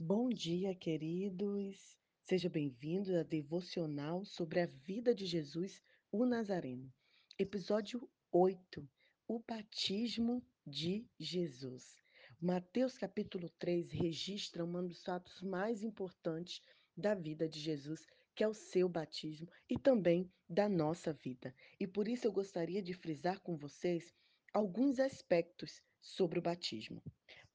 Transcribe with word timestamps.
Bom 0.00 0.28
dia, 0.28 0.76
queridos. 0.76 1.98
Seja 2.22 2.48
bem-vindo 2.48 3.18
à 3.18 3.24
devocional 3.24 4.24
sobre 4.24 4.60
a 4.60 4.66
vida 4.66 5.12
de 5.12 5.26
Jesus, 5.26 5.82
o 6.12 6.24
Nazareno. 6.24 6.88
Episódio 7.36 8.08
8: 8.30 8.88
O 9.26 9.40
batismo 9.40 10.40
de 10.64 11.04
Jesus. 11.18 11.96
Mateus 12.40 12.96
capítulo 12.96 13.50
3 13.58 13.90
registra 13.90 14.64
um 14.64 14.86
dos 14.86 15.02
fatos 15.02 15.42
mais 15.42 15.82
importantes 15.82 16.62
da 16.96 17.16
vida 17.16 17.48
de 17.48 17.58
Jesus, 17.58 18.06
que 18.36 18.44
é 18.44 18.48
o 18.48 18.54
seu 18.54 18.88
batismo 18.88 19.48
e 19.68 19.76
também 19.76 20.30
da 20.48 20.68
nossa 20.68 21.12
vida. 21.12 21.52
E 21.80 21.88
por 21.88 22.06
isso 22.06 22.24
eu 22.24 22.32
gostaria 22.32 22.80
de 22.80 22.94
frisar 22.94 23.40
com 23.40 23.56
vocês 23.56 24.14
alguns 24.54 25.00
aspectos 25.00 25.82
sobre 26.00 26.38
o 26.38 26.42
batismo. 26.42 27.02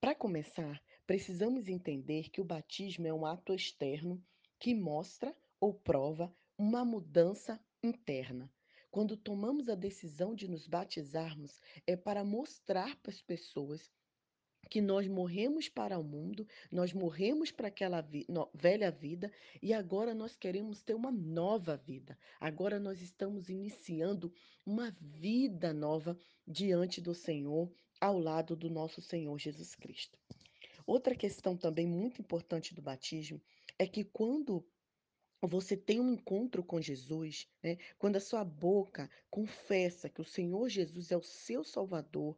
Para 0.02 0.14
começar, 0.14 0.84
precisamos 1.06 1.68
entender 1.68 2.30
que 2.30 2.42
o 2.42 2.46
batismo 2.46 3.08
é 3.08 3.14
um 3.14 3.26
ato 3.26 3.54
externo 3.54 4.24
que 4.60 4.74
mostra 4.74 5.36
ou 5.60 5.74
prova 5.74 6.34
uma 6.58 6.86
mudança 6.86 7.60
interna. 7.82 8.52
Quando 8.90 9.18
tomamos 9.18 9.70
a 9.70 9.76
decisão 9.76 10.36
de 10.36 10.48
nos 10.48 10.68
batizarmos, 10.68 11.60
é 11.88 11.96
para 11.96 12.24
mostrar 12.24 12.96
para 12.98 13.12
as 13.12 13.22
pessoas 13.22 13.92
que 14.70 14.82
nós 14.82 15.08
morremos 15.08 15.68
para 15.68 16.00
o 16.00 16.04
mundo, 16.04 16.48
nós 16.72 16.94
morremos 16.94 17.52
para 17.52 17.68
aquela 17.68 18.02
vi 18.02 18.26
velha 18.54 18.90
vida 18.90 19.32
e 19.62 19.74
agora 19.74 20.14
nós 20.14 20.36
queremos 20.36 20.82
ter 20.82 20.94
uma 20.94 21.12
nova 21.12 21.76
vida. 21.76 22.18
Agora 22.40 22.80
nós 22.80 23.02
estamos 23.02 23.50
iniciando 23.50 24.34
uma 24.66 24.92
vida 25.02 25.74
nova 25.74 26.18
diante 26.48 27.02
do 27.02 27.14
Senhor, 27.14 27.72
ao 28.00 28.20
lado 28.20 28.56
do 28.56 28.70
nosso 28.70 29.02
Senhor 29.02 29.38
Jesus 29.40 29.76
Cristo. 29.76 30.20
Outra 30.86 31.16
questão 31.16 31.56
também 31.56 31.88
muito 31.88 32.22
importante 32.22 32.74
do 32.74 32.82
batismo 32.82 33.42
é 33.80 33.88
que 33.88 34.04
quando 34.04 34.66
você 35.42 35.76
tem 35.76 36.00
um 36.00 36.14
encontro 36.14 36.64
com 36.64 36.82
Jesus, 36.82 37.48
né, 37.62 37.78
quando 37.98 38.16
a 38.16 38.22
sua 38.22 38.44
boca 38.44 39.10
confessa 39.30 40.10
que 40.10 40.22
o 40.22 40.26
Senhor 40.26 40.70
Jesus 40.70 41.12
é 41.12 41.18
o 41.18 41.24
seu 41.24 41.64
Salvador, 41.64 42.38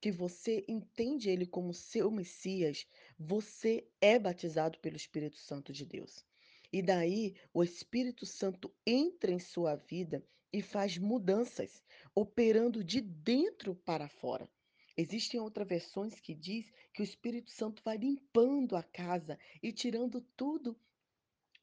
que 0.00 0.12
você 0.12 0.64
entende 0.68 1.30
Ele 1.30 1.46
como 1.46 1.72
seu 1.72 2.10
Messias, 2.10 2.86
você 3.18 3.88
é 4.00 4.18
batizado 4.18 4.78
pelo 4.78 4.96
Espírito 4.96 5.38
Santo 5.38 5.72
de 5.72 5.86
Deus. 5.86 6.24
E 6.72 6.82
daí 6.82 7.34
o 7.52 7.62
Espírito 7.62 8.26
Santo 8.26 8.72
entra 8.86 9.30
em 9.30 9.38
sua 9.38 9.76
vida 9.76 10.24
e 10.52 10.60
faz 10.60 10.98
mudanças, 10.98 11.82
operando 12.14 12.84
de 12.84 13.00
dentro 13.00 13.74
para 13.74 14.08
fora. 14.08 14.48
Existem 14.96 15.40
outras 15.40 15.66
versões 15.66 16.20
que 16.20 16.34
diz 16.34 16.72
que 16.92 17.02
o 17.02 17.04
Espírito 17.04 17.50
Santo 17.50 17.82
vai 17.84 17.96
limpando 17.96 18.76
a 18.76 18.82
casa 18.82 19.38
e 19.62 19.72
tirando 19.72 20.20
tudo 20.36 20.78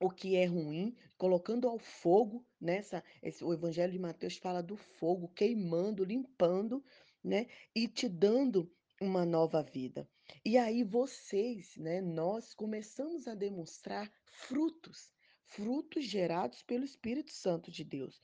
o 0.02 0.10
que 0.10 0.36
é 0.36 0.46
ruim, 0.46 0.96
colocando 1.18 1.68
ao 1.68 1.78
fogo, 1.78 2.46
nessa 2.59 3.04
esse 3.22 3.44
o 3.44 3.54
evangelho 3.54 3.94
de 3.94 4.00
Mateus 4.00 4.36
fala 4.38 4.62
do 4.62 4.76
fogo 4.76 5.30
queimando, 5.30 6.04
limpando, 6.04 6.84
né, 7.24 7.48
e 7.76 7.88
te 7.88 8.09
dando 8.09 8.70
uma 9.00 9.26
nova 9.26 9.62
vida. 9.62 10.09
E 10.44 10.58
aí 10.58 10.84
vocês, 10.84 11.78
né, 11.78 12.02
nós 12.02 12.54
começamos 12.54 13.28
a 13.28 13.36
demonstrar 13.36 14.12
frutos, 14.26 15.14
frutos 15.46 16.06
gerados 16.06 16.64
pelo 16.64 16.84
Espírito 16.84 17.32
Santo 17.32 17.72
de 17.72 17.84
Deus. 17.84 18.20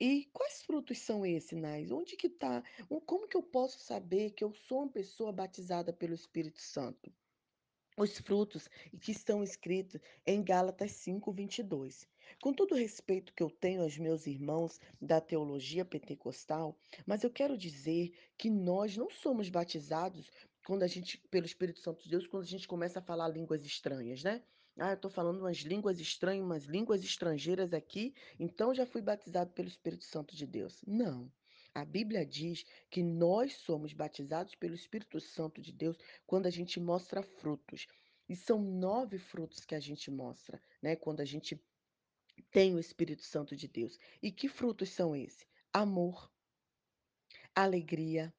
E 0.00 0.28
quais 0.32 0.60
frutos 0.62 0.98
são 0.98 1.24
esses, 1.24 1.56
Nais? 1.56 1.92
Onde 1.92 2.16
que 2.16 2.28
tá 2.28 2.64
como 3.06 3.28
que 3.28 3.36
eu 3.36 3.42
posso 3.42 3.78
saber 3.78 4.32
que 4.32 4.42
eu 4.42 4.52
sou 4.52 4.78
uma 4.78 4.88
pessoa 4.88 5.32
batizada 5.32 5.92
pelo 5.92 6.14
Espírito 6.14 6.60
Santo? 6.60 7.12
Os 7.96 8.18
frutos 8.18 8.68
que 9.00 9.12
estão 9.12 9.40
escritos 9.40 10.00
em 10.26 10.42
Gálatas 10.42 10.90
5:22. 10.90 12.08
Com 12.42 12.52
todo 12.52 12.72
o 12.72 12.78
respeito 12.78 13.32
que 13.32 13.42
eu 13.42 13.48
tenho 13.48 13.82
aos 13.82 13.96
meus 13.96 14.26
irmãos 14.26 14.80
da 15.00 15.20
teologia 15.20 15.84
pentecostal, 15.84 16.76
mas 17.06 17.22
eu 17.22 17.30
quero 17.30 17.56
dizer 17.56 18.12
que 18.36 18.50
nós 18.50 18.96
não 18.96 19.08
somos 19.10 19.48
batizados 19.48 20.28
quando 20.64 20.82
a 20.82 20.86
gente 20.86 21.18
pelo 21.30 21.46
Espírito 21.46 21.80
Santo 21.80 22.02
de 22.02 22.10
Deus, 22.10 22.26
quando 22.26 22.42
a 22.44 22.46
gente 22.46 22.66
começa 22.68 22.98
a 22.98 23.02
falar 23.02 23.28
línguas 23.28 23.64
estranhas, 23.64 24.22
né. 24.24 24.42
"Ah, 24.78 24.90
eu 24.90 24.94
estou 24.94 25.10
falando 25.10 25.40
umas 25.40 25.58
línguas 25.58 26.00
estranhas, 26.00 26.44
umas 26.44 26.64
línguas 26.64 27.04
estrangeiras 27.04 27.72
aqui, 27.72 28.14
então 28.38 28.74
já 28.74 28.86
fui 28.86 29.02
batizado 29.02 29.52
pelo 29.52 29.68
Espírito 29.68 30.04
Santo 30.04 30.34
de 30.36 30.46
Deus". 30.46 30.82
Não. 30.86 31.32
A 31.74 31.84
Bíblia 31.84 32.24
diz 32.26 32.64
que 32.90 33.02
nós 33.02 33.54
somos 33.58 33.92
batizados 33.92 34.54
pelo 34.54 34.74
Espírito 34.74 35.20
Santo 35.20 35.60
de 35.60 35.72
Deus 35.72 35.96
quando 36.26 36.46
a 36.46 36.50
gente 36.50 36.80
mostra 36.80 37.22
frutos. 37.22 37.86
E 38.28 38.34
são 38.36 38.60
9 38.62 39.18
frutos 39.18 39.64
que 39.64 39.74
a 39.74 39.80
gente 39.80 40.10
mostra, 40.10 40.60
né, 40.82 40.96
quando 40.96 41.20
a 41.20 41.24
gente 41.24 41.62
tem 42.50 42.74
o 42.74 42.78
Espírito 42.78 43.22
Santo 43.22 43.56
de 43.56 43.68
Deus. 43.68 43.98
E 44.22 44.32
que 44.32 44.48
frutos 44.48 44.90
são 44.90 45.14
esse? 45.16 45.46
Amor 45.72 46.32
alegria, 47.54 48.34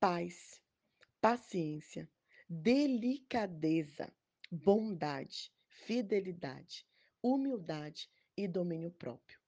paz, 0.00 0.61
paciência, 1.22 2.10
delicadeza, 2.48 4.12
bondade, 4.50 5.52
fidelidade, 5.68 6.84
humildade 7.22 8.10
e 8.36 8.48
domínio 8.48 8.90
próprio. 8.90 9.38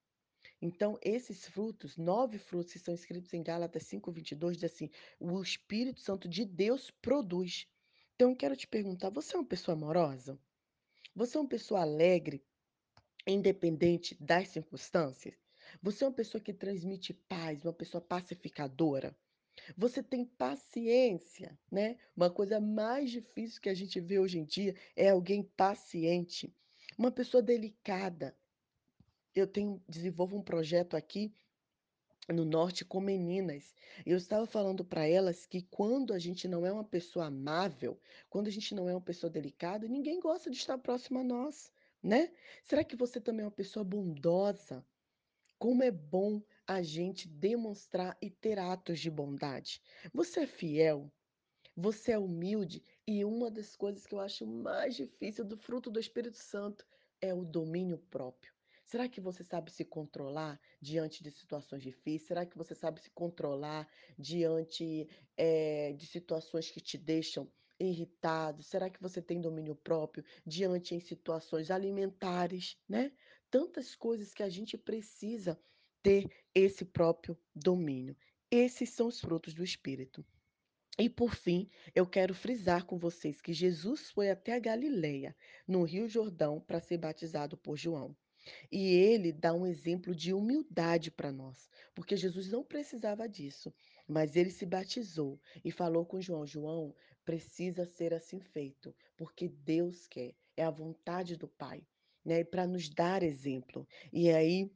Então 0.62 0.96
esses 1.02 1.48
frutos, 1.48 1.96
9 1.96 2.38
frutos 2.38 2.72
que 2.72 2.78
são 2.78 2.94
escritos 2.94 3.34
em 3.34 3.42
Gálatas 3.42 3.82
5:22 3.82 4.56
diz 4.56 4.72
assim: 4.72 4.88
"O 5.18 5.42
Espírito 5.42 6.00
Santo 6.00 6.28
de 6.28 6.44
Deus 6.44 6.92
produz". 6.92 7.66
Então 8.14 8.30
eu 8.30 8.36
quero 8.36 8.56
te 8.56 8.68
perguntar, 8.68 9.10
você 9.10 9.34
é 9.34 9.38
uma 9.40 9.44
pessoa 9.44 9.76
amorosa? 9.76 10.38
Você 11.12 11.36
é 11.36 11.40
uma 11.40 11.48
pessoa 11.48 11.80
alegre, 11.80 12.44
independente 13.26 14.16
das 14.20 14.46
circunstâncias? 14.46 15.34
Você 15.82 16.04
é 16.04 16.06
uma 16.06 16.14
pessoa 16.14 16.40
que 16.40 16.54
transmite 16.54 17.12
paz, 17.12 17.64
uma 17.64 17.72
pessoa 17.72 18.00
pacificadora? 18.00 19.16
Você 19.76 20.02
tem 20.02 20.24
paciência, 20.24 21.58
né, 21.70 21.96
uma 22.16 22.30
coisa 22.30 22.60
mais 22.60 23.10
difícil 23.10 23.60
que 23.60 23.68
a 23.68 23.74
gente 23.74 24.00
vê 24.00 24.18
hoje 24.18 24.38
em 24.38 24.44
dia 24.44 24.74
é 24.96 25.10
alguém 25.10 25.42
paciente, 25.42 26.54
uma 26.98 27.10
pessoa 27.10 27.42
delicada. 27.42 28.36
Eu 29.34 29.46
tenho 29.46 29.82
desenvolvo 29.88 30.36
um 30.36 30.42
projeto 30.42 30.96
aqui 30.96 31.32
no 32.28 32.44
norte 32.44 32.84
com 32.84 33.00
meninas, 33.00 33.74
eu 34.06 34.16
estava 34.16 34.46
falando 34.46 34.84
para 34.84 35.06
elas 35.06 35.44
que 35.44 35.62
quando 35.62 36.14
a 36.14 36.18
gente 36.18 36.48
não 36.48 36.64
é 36.64 36.72
uma 36.72 36.84
pessoa 36.84 37.26
amável, 37.26 38.00
quando 38.30 38.46
a 38.46 38.50
gente 38.50 38.74
não 38.74 38.88
é 38.88 38.94
uma 38.94 39.00
pessoa 39.00 39.30
delicada, 39.30 39.86
ninguém 39.86 40.20
gosta 40.20 40.50
de 40.50 40.56
estar 40.56 40.78
próximo 40.78 41.18
a 41.18 41.24
nós, 41.24 41.70
né. 42.02 42.32
Será 42.64 42.82
que 42.82 42.96
você 42.96 43.20
também 43.20 43.42
é 43.42 43.46
uma 43.46 43.50
pessoa 43.50 43.84
bondosa? 43.84 44.84
Como 45.58 45.82
é 45.82 45.90
bom 45.90 46.42
a 46.66 46.82
gente 46.82 47.28
demonstrar 47.28 48.16
e 48.20 48.30
ter 48.30 48.58
atos 48.58 49.00
de 49.00 49.10
bondade. 49.10 49.82
Você 50.12 50.40
é 50.40 50.46
fiel? 50.46 51.12
Você 51.76 52.12
é 52.12 52.18
humilde? 52.18 52.82
E 53.06 53.24
uma 53.24 53.50
das 53.50 53.76
coisas 53.76 54.06
que 54.06 54.14
eu 54.14 54.20
acho 54.20 54.46
mais 54.46 54.94
difícil 54.94 55.44
do 55.44 55.56
fruto 55.56 55.90
do 55.90 56.00
Espírito 56.00 56.38
Santo 56.38 56.86
é 57.20 57.34
o 57.34 57.44
domínio 57.44 57.98
próprio. 57.98 58.54
Será 58.84 59.08
que 59.08 59.20
você 59.20 59.42
sabe 59.42 59.70
se 59.72 59.84
controlar 59.84 60.60
diante 60.80 61.22
de 61.22 61.30
situações 61.30 61.82
difíceis? 61.82 62.28
Será 62.28 62.46
que 62.46 62.56
você 62.56 62.74
sabe 62.74 63.00
se 63.00 63.10
controlar 63.10 63.88
diante, 64.18 65.08
eh, 65.36 65.94
de 65.94 66.06
situações 66.06 66.70
que 66.70 66.80
te 66.80 66.98
deixam 66.98 67.50
irritado? 67.80 68.62
Será 68.62 68.90
que 68.90 69.00
você 69.02 69.22
tem 69.22 69.40
domínio 69.40 69.74
próprio 69.74 70.24
diante 70.46 70.94
em 70.94 71.00
situações 71.00 71.70
alimentares, 71.70 72.76
né? 72.88 73.12
Tantas 73.50 73.94
coisas 73.94 74.32
que 74.34 74.42
a 74.42 74.48
gente 74.48 74.76
precisa 74.76 75.58
ter 76.04 76.28
esse 76.54 76.84
próprio 76.84 77.36
domínio. 77.54 78.16
Esses 78.50 78.90
são 78.90 79.08
os 79.08 79.20
frutos 79.20 79.54
do 79.54 79.64
Espírito. 79.64 80.24
E 80.98 81.08
por 81.10 81.34
fim, 81.34 81.68
eu 81.94 82.06
quero 82.06 82.34
frisar 82.34 82.84
com 82.86 82.98
vocês 82.98 83.40
que 83.40 83.52
Jesus 83.52 84.10
foi 84.10 84.30
até 84.30 84.54
a 84.54 84.60
Galileia, 84.60 85.36
no 85.66 85.82
rio 85.84 86.08
Jordão, 86.08 86.60
para 86.60 86.80
ser 86.80 86.98
batizado 86.98 87.56
por 87.56 87.76
João. 87.76 88.16
E 88.70 88.94
ele 88.94 89.32
dá 89.32 89.54
um 89.54 89.66
exemplo 89.66 90.14
de 90.14 90.34
humildade 90.34 91.10
para 91.10 91.32
nós, 91.32 91.70
porque 91.94 92.16
Jesus 92.16 92.50
não 92.50 92.64
precisava 92.64 93.28
disso, 93.28 93.72
mas 94.06 94.36
ele 94.36 94.50
se 94.50 94.66
batizou 94.66 95.40
e 95.64 95.72
falou 95.72 96.04
com 96.06 96.20
João: 96.20 96.46
"João, 96.46 96.94
precisa 97.24 97.86
ser 97.86 98.12
assim 98.14 98.40
feito, 98.40 98.94
porque 99.16 99.48
Deus 99.48 100.06
quer, 100.06 100.34
é 100.56 100.64
a 100.64 100.70
vontade 100.70 101.36
do 101.36 101.48
Pai", 101.48 101.82
né, 102.24 102.44
para 102.44 102.66
nos 102.66 102.88
dar 102.90 103.22
exemplo. 103.22 103.88
E 104.12 104.30
aí, 104.30 104.70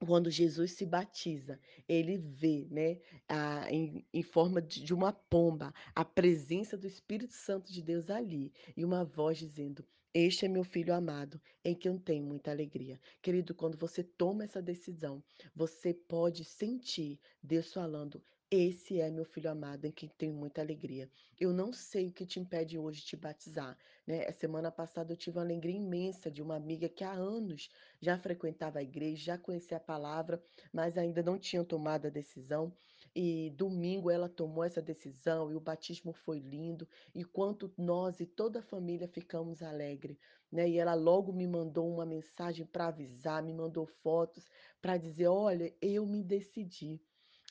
quando 0.00 0.30
Jesus 0.30 0.72
se 0.72 0.84
batiza, 0.86 1.58
ele 1.88 2.18
vê, 2.18 2.66
né, 2.70 2.98
a 3.28 3.70
em 3.72 4.06
em 4.12 4.22
forma 4.22 4.60
de 4.62 4.82
de 4.82 4.94
uma 4.94 5.12
pomba, 5.12 5.72
a 5.94 6.04
presença 6.04 6.76
do 6.76 6.86
Espírito 6.86 7.32
Santo 7.34 7.72
de 7.72 7.82
Deus 7.82 8.10
ali, 8.10 8.52
e 8.76 8.84
uma 8.84 9.04
voz 9.04 9.38
dizendo: 9.38 9.84
"Este 10.14 10.44
é 10.44 10.48
meu 10.48 10.64
filho 10.64 10.94
amado, 10.94 11.40
em 11.64 11.74
quem 11.74 11.92
eu 11.92 11.98
tenho 12.00 12.24
muita 12.24 12.50
alegria". 12.50 13.00
Querido, 13.22 13.54
quando 13.54 13.76
você 13.78 14.02
toma 14.04 14.44
essa 14.44 14.60
decisão, 14.62 15.22
você 15.54 15.92
pode 15.94 16.44
sentir 16.44 17.18
Deus 17.42 17.72
falando: 17.72 18.22
Esse 18.50 19.00
é 19.00 19.10
meu 19.10 19.24
filho 19.24 19.50
amado 19.50 19.86
em 19.86 19.90
quem 19.92 20.08
tenho 20.08 20.32
muita 20.32 20.60
alegria. 20.60 21.10
Eu 21.38 21.52
não 21.52 21.72
sei 21.72 22.08
o 22.08 22.12
que 22.12 22.24
te 22.24 22.38
impede 22.38 22.78
hoje 22.78 23.00
de 23.00 23.06
te 23.06 23.16
batizar, 23.16 23.76
né. 24.06 24.24
A 24.28 24.32
semana 24.32 24.70
passada 24.70 25.12
eu 25.12 25.16
tive 25.16 25.36
uma 25.38 25.42
alegria 25.44 25.74
imensa 25.76 26.30
de 26.30 26.40
uma 26.40 26.54
amiga 26.54 26.88
que 26.88 27.02
há 27.02 27.10
anos 27.12 27.68
já 28.00 28.16
frequentava 28.16 28.78
a 28.78 28.82
igreja, 28.84 29.24
já 29.24 29.38
conhecia 29.38 29.78
a 29.78 29.80
palavra, 29.80 30.40
mas 30.72 30.96
ainda 30.96 31.24
não 31.24 31.36
tinha 31.40 31.64
tomado 31.64 32.06
a 32.06 32.10
decisão, 32.10 32.72
e 33.14 33.50
domingo 33.50 34.12
ela 34.12 34.28
tomou 34.28 34.62
essa 34.62 34.80
decisão 34.80 35.50
e 35.50 35.56
o 35.56 35.60
batismo 35.60 36.12
foi 36.12 36.38
lindo, 36.38 36.86
e 37.12 37.24
quanto 37.24 37.74
nós 37.76 38.20
e 38.20 38.26
toda 38.26 38.60
a 38.60 38.62
família 38.62 39.08
ficamos 39.08 39.60
alegre, 39.60 40.20
né. 40.52 40.68
E 40.68 40.78
ela 40.78 40.94
logo 40.94 41.32
me 41.32 41.48
mandou 41.48 41.92
uma 41.92 42.06
mensagem 42.06 42.64
para 42.64 42.86
avisar, 42.88 43.42
me 43.42 43.52
mandou 43.52 43.86
fotos 43.86 44.44
para 44.80 44.96
dizer: 44.96 45.26
"Olha, 45.26 45.74
eu 45.82 46.06
me 46.06 46.22
decidi". 46.22 47.00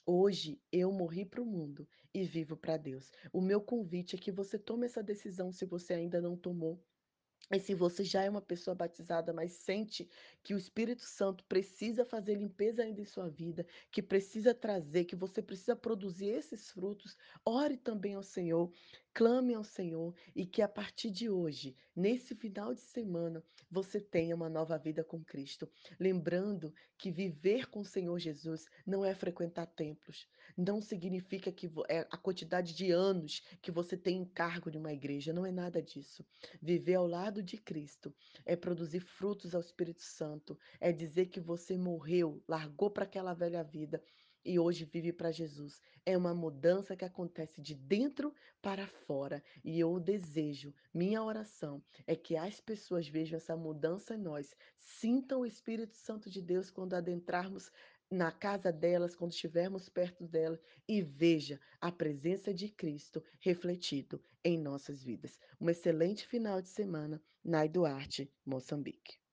Hoje 0.08 0.62
eu 0.72 0.92
morri 0.92 1.26
para 1.26 1.42
o 1.42 1.46
mundo 1.46 1.88
e 2.14 2.24
vivo 2.24 2.56
para 2.56 2.78
Deus. 2.78 3.12
O 3.34 3.42
meu 3.42 3.60
convite 3.60 4.16
é 4.16 4.20
que 4.20 4.32
você 4.32 4.60
tome 4.60 4.86
essa 4.86 5.02
decisão 5.02 5.52
se 5.52 5.66
você 5.66 5.94
ainda 5.96 6.22
não 6.22 6.38
tomou. 6.38 6.80
E 7.52 7.60
se 7.60 7.74
você 7.76 8.04
já 8.04 8.24
é 8.24 8.30
uma 8.30 8.42
pessoa 8.42 8.76
batizada, 8.76 9.34
mas 9.34 9.54
sente 9.54 10.08
que 10.44 10.54
o 10.54 10.58
Espírito 10.58 11.04
Santo 11.04 11.44
precisa 11.46 12.06
fazer 12.06 12.36
limpeza 12.36 12.84
ainda 12.84 13.02
em 13.02 13.06
sua 13.06 13.30
vida, 13.30 13.66
que 13.92 14.02
precisa 14.02 14.54
trazer, 14.54 15.06
que 15.06 15.16
você 15.16 15.42
precisa 15.42 15.76
produzir 15.76 16.28
esses 16.28 16.72
frutos, 16.72 17.18
ore 17.46 17.78
também 17.78 18.16
ao 18.16 18.24
Senhor, 18.24 18.72
clame 19.16 19.54
ao 19.54 19.64
Senhor 19.64 20.14
e 20.36 20.46
que 20.46 20.62
a 20.62 20.68
partir 20.68 21.10
de 21.10 21.30
hoje, 21.30 21.74
nesse 21.96 22.36
final 22.36 22.74
de 22.74 22.82
semana, 22.82 23.42
você 23.72 24.02
tenha 24.02 24.36
uma 24.36 24.50
nova 24.50 24.78
vida 24.78 25.06
com 25.06 25.24
Cristo. 25.24 25.72
Lembrando 25.98 26.74
que 26.98 27.10
viver 27.10 27.68
com 27.68 27.80
o 27.80 27.86
Senhor 27.86 28.20
Jesus 28.20 28.66
não 28.86 29.06
é 29.06 29.16
frequentar 29.16 29.68
templos, 29.68 30.28
não 30.58 30.82
significa 30.82 31.50
que 31.50 31.72
é 31.88 32.06
a 32.12 32.18
quantidade 32.18 32.76
de 32.76 32.92
anos 32.92 33.42
que 33.62 33.72
você 33.72 33.96
tem 33.96 34.18
encargo 34.18 34.70
de 34.70 34.78
uma 34.78 34.92
igreja, 34.92 35.32
não 35.32 35.46
é 35.46 35.52
nada 35.52 35.82
disso. 35.82 36.26
Viver 36.62 36.96
ao 36.96 37.08
lado 37.08 37.42
de 37.42 37.58
Cristo 37.58 38.14
é 38.46 38.58
produzir 38.58 39.00
frutos 39.00 39.56
ao 39.56 39.62
Espírito 39.62 40.04
Santo, 40.04 40.60
é 40.78 40.92
dizer 40.92 41.28
que 41.28 41.40
você 41.40 41.78
morreu, 41.78 42.44
largou 42.46 42.90
para 42.90 43.06
aquela 43.06 43.34
velha 43.34 43.64
vida 43.64 44.04
e 44.46 44.60
hoje 44.60 44.86
vive 44.86 45.12
para 45.12 45.32
Jesus. 45.32 45.82
É 46.06 46.16
uma 46.16 46.34
mudança 46.34 46.96
que 46.96 47.04
acontece 47.04 47.60
de 47.60 47.74
dentro 47.74 48.34
para 48.62 48.88
fora 48.88 49.44
e 49.64 49.80
eu 49.80 50.00
desejo, 50.00 50.74
minha 50.94 51.24
oração 51.24 51.84
é 52.06 52.16
que 52.16 52.38
as 52.38 52.62
pessoas 52.62 53.08
vejam 53.08 53.38
essa 53.38 53.58
mudança 53.58 54.14
em 54.14 54.20
nós, 54.20 54.56
sintam 54.78 55.42
o 55.42 55.46
Espírito 55.46 55.96
Santo 55.96 56.30
de 56.30 56.42
Deus 56.42 56.70
quando 56.70 56.94
adentrarmos 56.94 57.72
na 58.10 58.32
casa 58.32 58.72
delas, 58.72 59.16
quando 59.16 59.32
estivermos 59.32 59.90
perto 59.90 60.24
dela 60.24 60.60
e 60.88 61.02
veja 61.02 61.60
a 61.82 61.92
presença 61.92 62.54
de 62.54 62.70
Cristo 62.70 63.24
refletido 63.40 64.22
em 64.44 64.60
nossas 64.60 65.04
vidas. 65.04 65.40
Um 65.60 65.70
excelente 65.70 66.28
final 66.28 66.62
de 66.62 66.70
semana, 66.70 67.22
Nai 67.44 67.68
Duarte, 67.68 68.32
Moçambique. 68.46 69.25